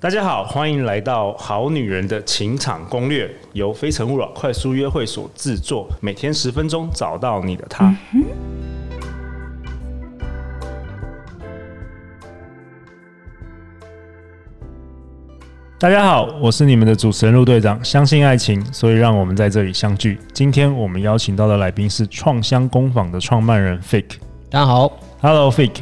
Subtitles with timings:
[0.00, 7.92] 大家好，欢迎来到《好女人的情场攻略》，由非诚勿扰快速约会所制作，每天十分钟，找到你的他。
[8.14, 8.22] 嗯、
[15.80, 17.84] 大家好，我是你们的主持人陆队长。
[17.84, 20.20] 相信爱情，所以让我们在这里相聚。
[20.32, 24.04] 今天我们邀请到的来宾是创香工坊的创办人 Fig。
[24.48, 25.72] 大家好，Hello Fig，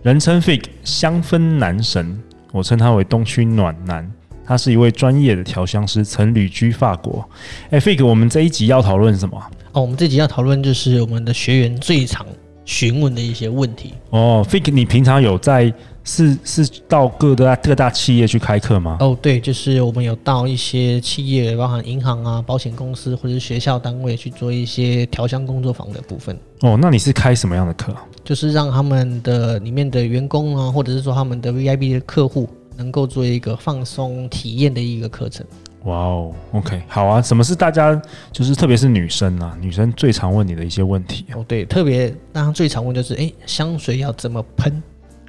[0.00, 2.18] 人称 Fig 香氛男神。
[2.52, 4.10] 我称他为东区暖男，
[4.44, 7.28] 他是一位专业的调香师，曾旅居法国。
[7.70, 9.38] 哎，Fig，我们这一集要讨论什么？
[9.72, 12.26] 哦，我们这集要讨论就是我们的学员最常
[12.64, 13.94] 询问的一些问题。
[14.10, 15.72] 哦，Fig，你平常有在
[16.08, 18.96] 是是到各大各大企业去开课吗？
[19.00, 26.34] 哦，对，就是我们有到一些企业，包含银行啊、保险公司或者是学校单位去做一些调香工作坊的部分。
[26.62, 27.94] 哦，那你是开什么样的课？
[28.24, 35.44] 就是让他们的里面的员工啊，或者是说他们的 VIP 的客户，能够做一个放松体验的一个课程。
[35.84, 37.20] 哇哦，OK，好啊。
[37.20, 38.00] 什么是大家
[38.32, 41.26] 就是特别是女生啊，女生最常问你的一些问题？
[41.34, 44.82] 哦，对，特别大家最常问就是，诶，香水要怎么喷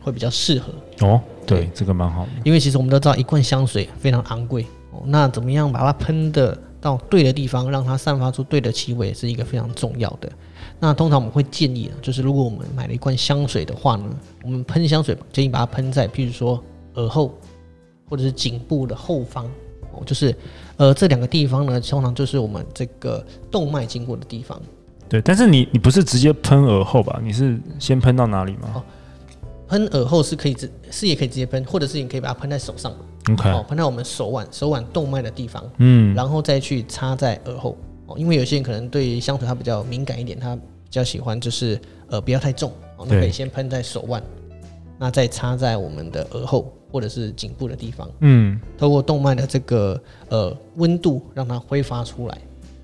[0.10, 0.74] 会比较适合？
[1.08, 2.30] 哦，对，对这个蛮好的。
[2.44, 10.30] 因为其实我们都知道，一罐香水非常昂贵哦，那怎么样把它喷的到对的地方，让它散发出对的气味，是一个非常重要的。
[10.80, 14.06] 那通常我们会建议，就是如果我们买了一罐香水的话呢，
[14.44, 16.64] 我们喷香水建议把它喷在，譬如说
[16.96, 17.38] 耳后
[18.10, 19.46] 或者是颈部的后方
[19.92, 20.34] 哦，就是
[20.78, 24.60] 呃这两个地方呢，通常就是我们这个动脉经过的地方。
[25.10, 27.20] 对，但是你你不是直接喷耳后吧？
[27.22, 28.70] 你是先喷到哪里吗？
[28.76, 28.84] 哦，
[29.70, 32.92] 喷耳后是可以直，是也可以直接喷，或者是你可以把它喷在手上。
[33.32, 37.78] OK，哦，喷在我们手腕手腕动脉的地方，嗯，然后再去插在耳后。
[38.08, 44.24] 哦因为有些人可能对香水它比较敏感一点，他比较喜欢就是呃不要太重哦，那可以先喷在手腕，
[44.98, 52.38] 那再插在我们的耳后或者是颈部的地方，嗯，透过动脉的这个呃温度让它挥发出来。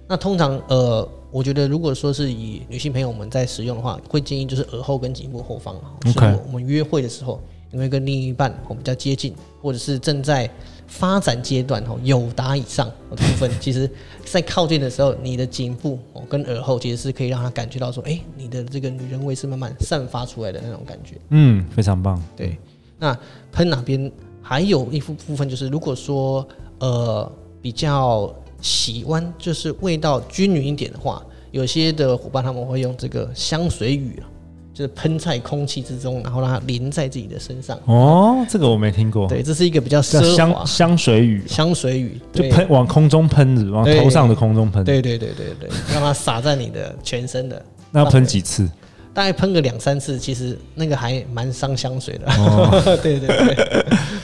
[0.07, 5.91] 那通常呃，我觉得如果说是以女性朋友们在使用的话，会建议就是耳后跟颈部后方啊。
[6.07, 7.41] OK，我们约会的时候，
[7.73, 10.49] 因为跟另一半比较接近，或者是正在
[10.87, 13.89] 发展阶段哦，友达以上的部分，其实，
[14.23, 21.17] 在靠近的时候，你的颈部哦跟耳后，其实是可以让他感觉到说，哎，你的这个女人味是慢慢散发出来的那种感觉。
[21.31, 22.17] 嗯，非常棒。
[22.37, 22.57] 对，
[22.97, 23.13] 那
[23.51, 24.09] 喷哪边
[24.41, 26.47] 还有一部部分就是，如果说
[26.79, 27.29] 呃
[27.61, 28.33] 比较
[28.65, 34.33] 喜欢就是味道均匀一点的话，有些的伙伴他们会用这个香水雨啊。
[34.73, 37.79] 就是喷在空气之中，然后让它淋在自己的身上。
[37.85, 39.25] 哦，这个我没听过。
[39.25, 41.41] 对，这是一个比较奢华香香水雨。
[41.47, 44.83] 香水雨就喷往空中喷子，往头上的空中喷。
[44.83, 47.65] 对对对对对，让它洒在你的全身的。
[47.89, 48.69] 那要喷几次？
[49.15, 52.29] 大概喷个两三次，其实那个还蛮伤香水的。
[52.33, 52.69] 哦，
[53.01, 53.55] 对对对。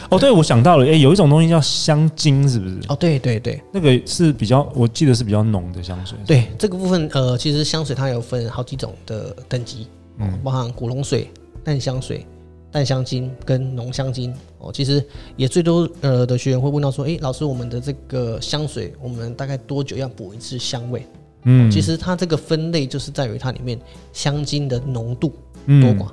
[0.10, 2.78] 哦，对，我想到了，哎，有一种东西叫香精，是不是？
[2.90, 6.18] 哦，对对对，那个是比较，我记得是比较浓的香水。
[6.28, 9.88] 对，这个部分，呃，其实香水它有分好几种的等级。
[10.18, 11.30] 嗯，包含古龙水、
[11.64, 12.26] 淡香水、
[12.70, 14.70] 淡香精跟浓香精哦。
[14.74, 15.02] 其实
[15.38, 21.08] 也最多呃的学员会问到说，诶，老师，我们的这个香水，我们大概多久要补一次香味？
[21.44, 23.80] 嗯，其实它这个分类就是在于它里面
[24.14, 25.34] 香精的浓度
[25.66, 26.08] 多寡，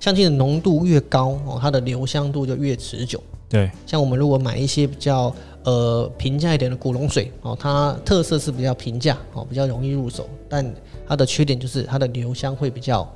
[0.00, 3.22] 香精的浓度越高哦，它的留香度就越持久。
[3.48, 10.64] 对，像我们如果买一些比较呃平价一点的古龙水哦，它特色是比较平价哦，比较容易入手，但
[11.06, 13.10] 它的缺点就是它的留香会比较。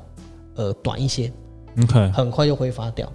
[0.56, 1.32] 呃，短一些
[1.82, 3.12] ，OK，很快就挥发掉。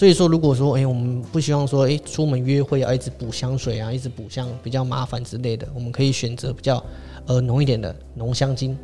[0.00, 6.82] 所以说，如果说，哎、欸，我们不希望说，哎、欸，出门约会要一直补香水啊，一直补香比较麻烦之类的，我们可以选择比较
[7.26, 8.74] 呃浓一点的浓香精，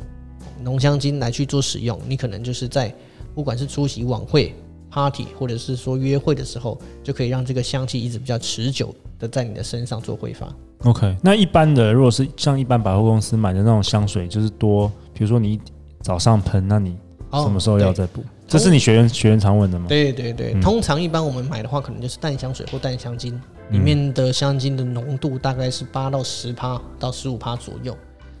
[0.61, 1.99] 浓香精来去做使用。
[2.07, 2.93] 你可能就是在
[3.33, 4.53] 不管是出席晚会、
[4.91, 10.47] party，或者是说约会的时候，就可以让这个香气一直比较持久的在你的身上做挥发。
[10.83, 15.59] OK，那一般的，如果是像一般百货公司买的那种香水，就是多，比如说你
[15.99, 16.95] 早上喷，那你。
[17.33, 18.23] 什么时候要再补？
[18.47, 19.85] 这是你学员学员常问的吗？
[19.89, 23.39] 对对对，通常一般我们买的话，可能就是淡香水或淡香精，
[23.71, 27.95] 里面的香精的浓度大概是八到十趴到十五趴左右。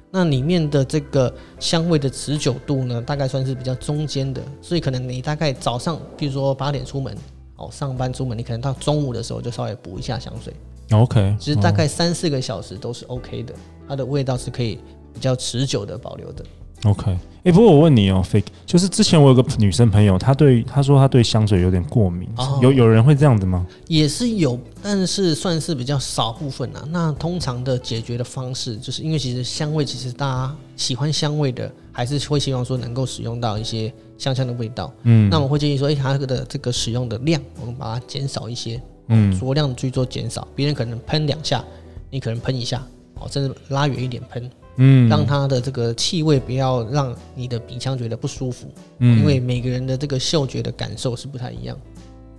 [0.09, 4.41] 那里面的这个香味的持久度呢，大概算是比较中间的。
[4.61, 7.13] 所以可能你大概早上，比如说八点出门，
[7.57, 10.53] 哦，上班出门，你可能到中午的时候就稍微补一下香水。
[10.91, 13.53] OK，其实大概三四个小时都是 OK 的，
[13.89, 14.79] 它的味道是可以
[15.13, 16.45] 比较持久的保留的。
[16.83, 23.65] OK，哎、欸，不过我问你哦，Fake，就是之前我有个女生朋友，她对她说她对香水有点过敏，哦、有有人会这样子吗？
[23.87, 26.87] 也是有，但是算是比较少部分啊。
[26.91, 34.93] 那通常的解决的方式，就是因为其实香味，其实大家喜欢香味的，还是会希望说能够使用到一些香香的味道。
[35.03, 38.79] 嗯，那我们会建议说，哎、欸，它的这个使用的量，我们把它减少一些。
[39.09, 40.45] 嗯，酌量的去做减少。
[40.53, 41.63] 别人可能喷两下，
[42.11, 42.85] 你可能喷一下，
[43.15, 48.67] 哦，甚至拉远一点喷，嗯，让它的这个气味不要让你的鼻腔觉得不舒服，
[48.99, 51.77] 嗯，因为每个人的这个嗅觉的感受是不太一样。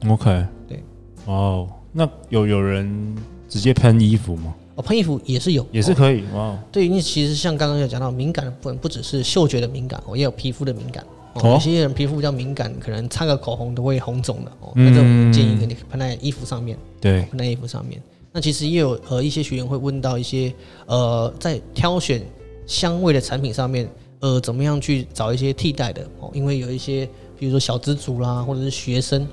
[0.08, 0.82] OK，对，
[1.26, 3.16] 哦，那有有人
[3.48, 4.54] 直接喷衣服吗？
[4.76, 6.22] 哦，喷衣服也是有，也是可以。
[6.32, 11.04] 哇，对，因为其实像刚刚有讲到敏感的部分，不只是嗅觉的敏感，哦，也有皮肤的敏感。
[11.34, 14.52] 哦，有些人皮肤比较敏感，可能擦个口红都会红肿的。
[14.60, 16.78] 哦，那这种建议给你喷在衣服上面。
[17.00, 18.00] 对，喷在衣服上面。
[18.32, 20.52] 那其实也有呃一些学员会问到一些
[20.86, 22.22] 呃在挑选
[22.66, 23.88] 香味的产品上面，
[24.20, 27.08] 呃怎么样去找一些替代的哦，因为有一些
[27.38, 29.26] 比如说小资族啦，或者是学生。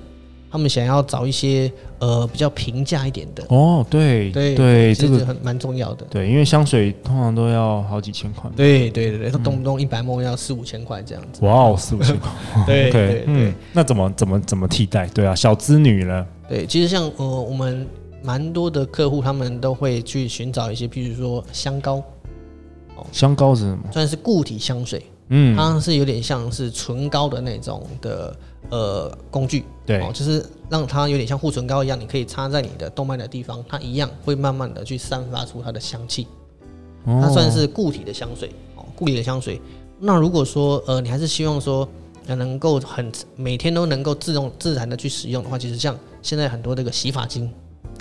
[0.48, 1.70] 他们想要找一些
[2.00, 6.06] 呃比较平价一点的哦，对对对，这个很蛮重要的。
[6.10, 8.50] 对，因为香水通常都要好几千块。
[8.56, 11.44] 对对对对，它动不动一百 ml 要四五千块这样子。
[11.44, 12.32] 哇哦，四五千块。
[12.66, 15.08] 对 对嗯，那怎么怎么怎么替代？
[15.08, 16.26] 对啊，小资女呢？
[16.48, 17.86] 对，其实像呃我们
[18.25, 22.04] 蛮多的客户，他们都会去寻找一些，譬如说香膏。
[22.95, 23.83] 哦，香膏是什么？
[23.92, 25.06] 算是固体香水。
[25.30, 28.36] 嗯，它是有点像是唇膏的那种的。
[28.72, 36.25] 呃，工具对，哦，就是让它有点像护唇膏一样，你可以擦在你的动脉的地方，它一样会慢慢的去散发出它的香气。
[37.06, 39.62] 它算是固体的香水哦，固体的香水。
[40.00, 41.88] 那如果说呃，你还是希望说
[42.25, 47.48] 能够很每天都能够自动自然的去使用的话，其实像现在很多这个洗发精，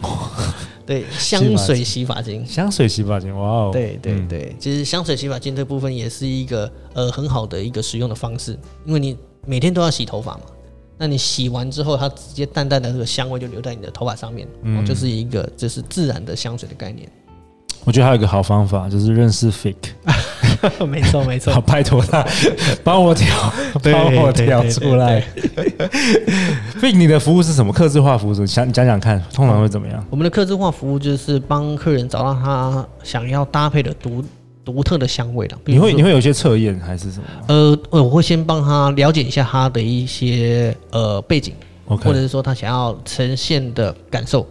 [0.86, 9.16] 对，香水洗发精，香水洗发精，哇哦，对对对，其实香水洗发精这部分也是一个呃很好的一个使用的方式，因为你
[9.46, 10.40] 每天都要洗头发嘛。
[10.96, 17.08] 那你洗完之后，它直接淡淡的这个香味就留在你的头发上面，嗯，就是一个就是自然的香水的概念。
[17.84, 19.74] 我觉得还有一个好方法，就是认识 Fig，
[20.87, 22.26] 没错没错，好拜托他
[22.82, 23.52] 帮我调，
[23.82, 25.22] 帮我调出来。
[26.81, 27.72] Fig，你的服务是什么？
[27.72, 30.05] 客制化服务，想讲讲看，通常会怎么样？
[30.11, 34.25] 我们的客制化服务就是帮客人找到他想要搭配的独。
[34.64, 37.25] 独特的香味的，你会你会有一些测验还是什么？
[37.49, 41.52] 呃，我会先帮他了解一下他的一些呃背景
[41.87, 42.02] ，Okay.
[42.05, 44.46] 或者是说他想要呈现的感受，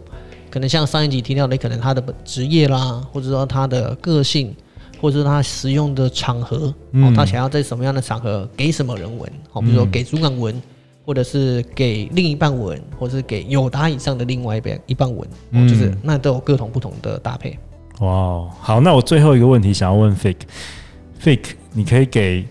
[0.52, 4.56] 可能像上一集提到的，可能他的职业啦，或者说他的个性，
[5.04, 10.64] 或者是他使用的场合，嗯、哦，他想要在什么样的场合给什么人闻，好、哦，比如说给主管闻，
[11.06, 17.60] 或者是给另一半闻，或者是给友达以上的另外一边一半闻，哦，就是那都有各种不同的搭配。
[18.00, 22.46] 哇哦，好，那我最后一个问题想要问 Fake，Fake，你可以给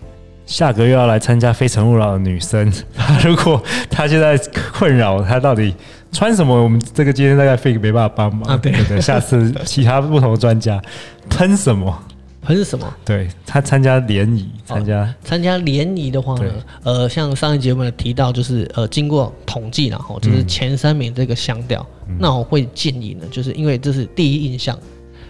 [0.45, 2.71] 下个月要来参加《非诚勿扰》的女生，
[3.25, 3.59] 如果
[3.89, 4.37] 她现在
[4.77, 5.73] 困扰，她到底
[6.11, 6.55] 穿什么？
[6.63, 8.59] 我们这个今天大概 fake 没办法帮忙啊。
[8.61, 10.79] 对对对，下次其他不同的专家
[11.31, 11.91] 喷什么？
[12.43, 12.93] 喷什么？
[13.05, 16.53] 对，他参加联谊，参加参加联谊的话呢，
[16.83, 24.77] 呃，像上一节目提到，就是呃，经过统计然后就是前三名这个香调，嗯、那我会建议呢，就是因为这是第一印象。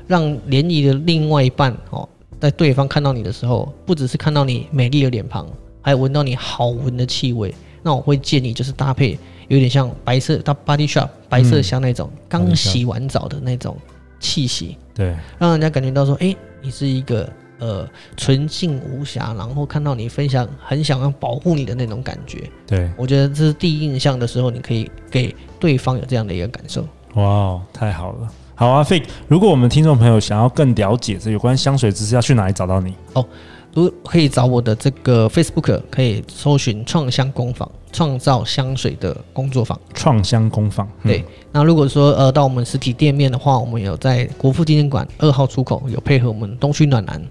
[0.06, 2.08] 让联谊的另外一半哦，
[2.38, 5.48] 在对方看到你的时候，不只是看到你美丽的脸庞，
[5.82, 7.56] 还有闻到你好闻的气味。
[7.82, 9.18] 那我会建议就是搭配
[9.48, 13.78] 有点像白色到 body shop 白色香那种刚洗完澡的那种
[14.20, 17.30] 气息，对，让人家感觉到说，哎，你是一个
[17.60, 17.88] 呃
[18.18, 22.50] 纯净无瑕，然后看到你分享很想要保护你的那种感觉。
[22.66, 26.88] 对，我觉得这是第一印象的时候，你可以给对方有这样的一个感受。
[27.16, 28.28] 哇，太好了。
[28.56, 28.86] 好啊
[29.28, 32.94] 如果我们听众朋友想要更了解这有关香水知识，要去哪里找到你？
[33.14, 33.26] 哦，
[33.74, 39.80] 如可以找我的这个 Facebook，可以搜寻“创香工坊”，创造香水的工作坊。
[39.94, 41.24] 创香工坊，嗯、对。
[41.54, 47.22] 那如果说呃到我们实体店面的话，我们有在国父纪念馆二号出口有配合我们东区暖男，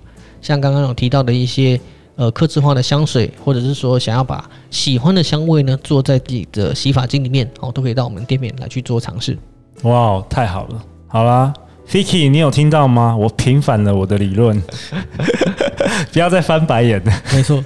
[0.40, 1.78] 像刚刚有提到的一些
[2.16, 9.36] 呃客制化的香水，或者是说想要把喜欢的香味呢做在自己的洗发精里面，哦，都可以到我们店面来去做尝试。
[9.82, 10.84] 哇，太好了！
[11.08, 11.52] 好啦
[11.88, 13.16] ，Fiki，你有听到吗？
[13.16, 14.62] 我平反了我的理论，
[16.12, 17.12] 不要再翻白眼了。
[17.32, 17.62] 没错，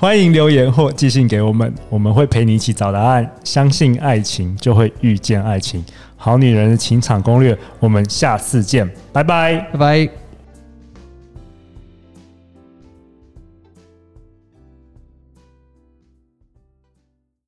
[0.00, 3.30] 欢迎留言或寄信给我们，我们会陪你一起找答案。
[3.44, 5.84] 相信爱情，就会遇见爱情。
[6.16, 10.19] 好女人的情场攻略，我们下次见，拜拜，拜拜。